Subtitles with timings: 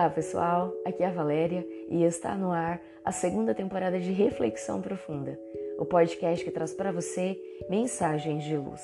[0.00, 4.80] Olá pessoal, aqui é a Valéria e está no ar a segunda temporada de Reflexão
[4.80, 5.38] Profunda,
[5.78, 7.38] o podcast que traz para você
[7.68, 8.82] mensagens de luz.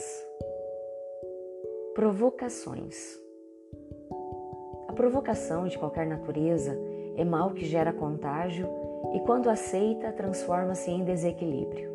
[1.95, 3.19] Provocações.
[4.89, 6.79] A provocação de qualquer natureza
[7.17, 8.69] é mal que gera contágio
[9.15, 11.91] e, quando aceita, transforma-se em desequilíbrio.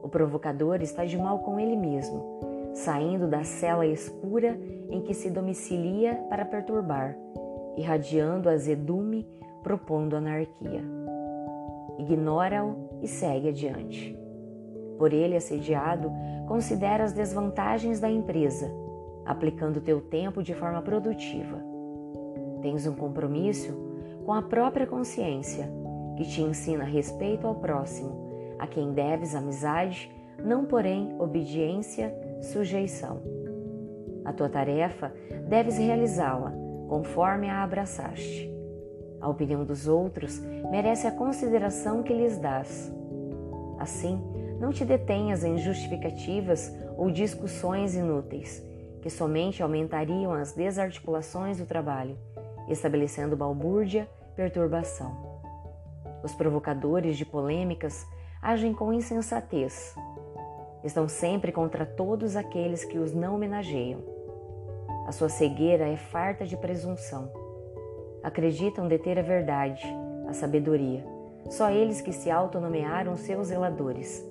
[0.00, 4.56] O provocador está de mal com ele mesmo, saindo da cela escura
[4.88, 7.18] em que se domicilia para perturbar
[7.78, 9.26] irradiando azedume,
[9.62, 10.82] propondo anarquia.
[11.98, 14.18] Ignora-o e segue adiante.
[14.98, 16.10] Por ele assediado,
[16.46, 18.68] considera as desvantagens da empresa,
[19.24, 21.62] aplicando teu tempo de forma produtiva.
[22.62, 23.72] Tens um compromisso
[24.24, 25.70] com a própria consciência,
[26.16, 30.10] que te ensina respeito ao próximo, a quem deves amizade,
[30.44, 33.20] não porém obediência, sujeição.
[34.24, 35.12] A tua tarefa
[35.48, 38.50] deves realizá-la conforme a abraçaste.
[39.20, 42.92] A opinião dos outros merece a consideração que lhes dás.
[43.78, 44.20] Assim,
[44.58, 48.64] não te detenhas em justificativas ou discussões inúteis,
[49.02, 52.16] que somente aumentariam as desarticulações do trabalho,
[52.68, 55.40] estabelecendo balbúrdia, perturbação.
[56.22, 58.04] Os provocadores de polêmicas
[58.42, 59.94] agem com insensatez.
[60.82, 64.17] Estão sempre contra todos aqueles que os não homenageiam
[65.08, 67.32] a sua cegueira é farta de presunção.
[68.22, 69.82] Acreditam deter a verdade,
[70.28, 71.02] a sabedoria.
[71.48, 74.22] Só eles que se autonomearam seus zeladores,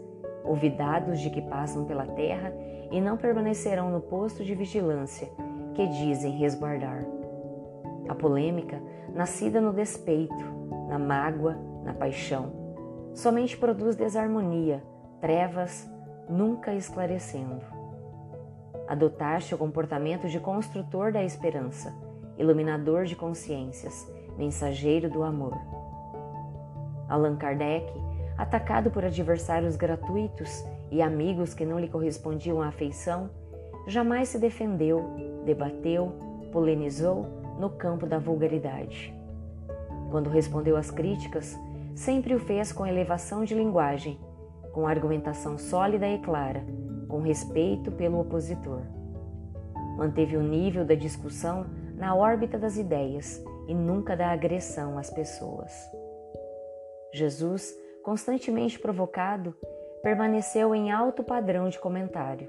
[0.45, 2.53] olvidados de que passam pela terra
[2.91, 5.27] e não permanecerão no posto de vigilância
[5.73, 7.03] que dizem resguardar.
[8.07, 8.79] A polêmica,
[9.15, 10.45] nascida no despeito,
[10.87, 12.53] na mágoa, na paixão,
[13.15, 14.83] somente produz desarmonia,
[15.19, 15.89] trevas,
[16.29, 17.76] nunca esclarecendo.
[18.87, 21.93] Adotaste o comportamento de construtor da esperança,
[22.37, 25.57] iluminador de consciências, mensageiro do amor.
[27.09, 27.91] Allan Kardec,
[28.37, 33.29] atacado por adversários gratuitos e amigos que não lhe correspondiam à afeição,
[33.87, 35.03] jamais se defendeu,
[35.45, 36.13] debateu,
[36.51, 37.25] polemizou
[37.59, 39.13] no campo da vulgaridade.
[40.11, 41.57] Quando respondeu às críticas,
[41.93, 44.17] sempre o fez com elevação de linguagem,
[44.71, 46.63] com argumentação sólida e clara,
[47.07, 48.81] com respeito pelo opositor.
[49.97, 55.73] Manteve o nível da discussão na órbita das ideias e nunca da agressão às pessoas.
[57.11, 59.55] Jesus, constantemente provocado,
[60.03, 62.47] permaneceu em alto padrão de comentário,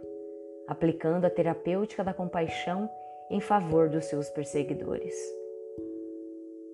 [0.66, 2.88] aplicando a terapêutica da compaixão
[3.30, 5.14] em favor dos seus perseguidores.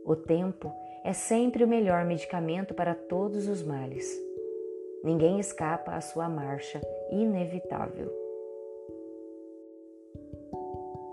[0.05, 0.73] O tempo
[1.05, 4.21] é sempre o melhor medicamento para todos os males.
[5.05, 8.11] Ninguém escapa à sua marcha inevitável.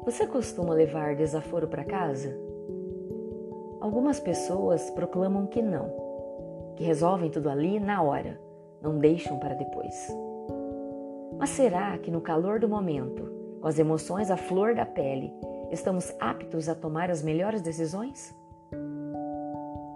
[0.06, 2.34] Você costuma levar desaforo para casa?
[3.82, 8.40] Algumas pessoas proclamam que não, que resolvem tudo ali na hora,
[8.82, 10.08] não deixam para depois.
[11.38, 13.30] Mas será que no calor do momento,
[13.60, 15.34] com as emoções à flor da pele,
[15.70, 18.34] estamos aptos a tomar as melhores decisões?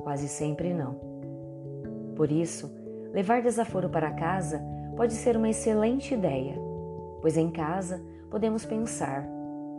[0.03, 0.99] Quase sempre não.
[2.17, 2.83] Por isso,
[3.15, 4.61] Levar desaforo para casa
[4.97, 6.59] pode ser uma excelente ideia,
[7.21, 9.25] pois em casa podemos pensar,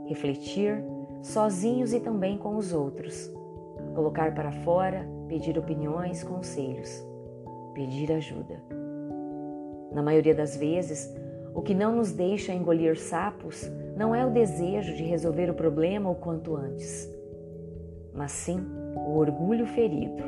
[0.06, 0.82] refletir,
[1.20, 3.30] sozinhos e também com os outros,
[3.94, 7.06] colocar para fora, pedir opiniões, conselhos,
[7.74, 8.58] pedir ajuda.
[9.92, 11.14] Na maioria das vezes,
[11.54, 16.08] o que não nos deixa engolir sapos não é o desejo de resolver o problema
[16.08, 17.06] o quanto antes,
[18.14, 18.66] mas sim
[18.96, 20.24] o orgulho ferido.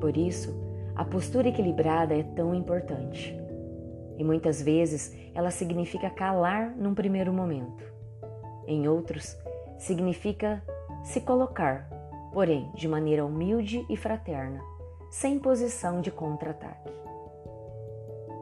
[0.00, 3.38] Por isso, a postura equilibrada é tão importante.
[4.18, 7.84] E muitas vezes ela significa calar num primeiro momento.
[8.66, 9.36] Em outros,
[9.78, 10.62] significa
[11.02, 11.88] se colocar,
[12.32, 14.60] porém de maneira humilde e fraterna,
[15.10, 16.92] sem posição de contra-ataque.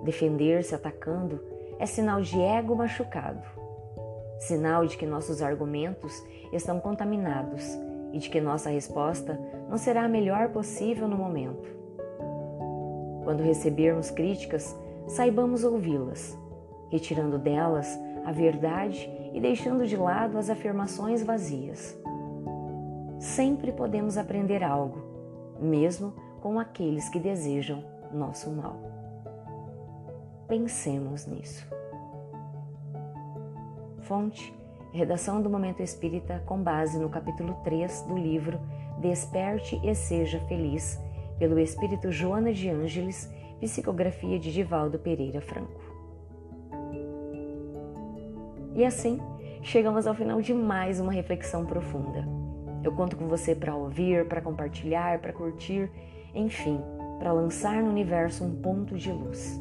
[0.05, 1.41] Defender-se atacando
[1.79, 3.47] é sinal de ego machucado,
[4.41, 6.13] sinal de que nossos argumentos
[6.53, 7.65] estão contaminados
[8.13, 11.78] e de que nossa resposta não será a melhor possível no momento.
[13.29, 14.75] Quando recebermos críticas,
[15.07, 16.35] saibamos ouvi-las,
[16.91, 17.87] retirando delas
[18.25, 21.95] a verdade e deixando de lado as afirmações vazias.
[23.19, 25.03] Sempre podemos aprender algo,
[25.61, 27.85] mesmo com aqueles que desejam
[28.15, 28.81] nosso mal.
[30.49, 31.69] Pensemos nisso.
[34.05, 34.59] Fonte:
[34.91, 38.59] Redação do Momento Espírita com base no capítulo 3 do livro
[39.03, 40.99] Desperte e Seja Feliz
[41.39, 43.31] pelo espírito Joana de Ângeles,
[43.61, 45.81] psicografia de Divaldo Pereira Franco.
[48.75, 49.19] E assim,
[49.63, 52.25] chegamos ao final de mais uma reflexão profunda.
[52.83, 55.91] Eu conto com você para ouvir, para compartilhar, para curtir,
[56.35, 56.81] enfim,
[57.19, 59.61] para lançar no universo um ponto de luz.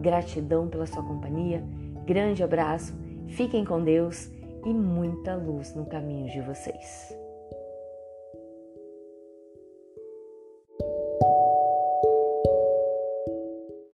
[0.00, 1.64] Gratidão pela sua companhia,
[2.06, 2.94] grande abraço,
[3.28, 4.30] fiquem com Deus
[4.64, 7.19] e muita luz no caminho de vocês.